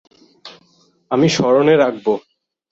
[1.11, 2.13] আমি স্মরণে রাখবো।